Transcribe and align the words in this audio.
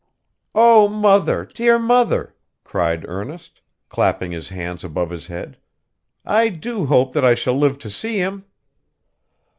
'O 0.55 0.87
mother, 0.87 1.45
dear 1.45 1.77
mother!' 1.77 2.35
cried 2.63 3.05
Ernest, 3.07 3.61
clapping 3.87 4.31
his 4.31 4.49
hands 4.49 4.83
above 4.83 5.11
his 5.11 5.27
head, 5.27 5.59
'I 6.25 6.49
do 6.49 6.87
hope 6.87 7.13
that 7.13 7.23
I 7.23 7.35
shall 7.35 7.53
live 7.55 7.77
to 7.77 7.89
see 7.91 8.17
him! 8.17 8.45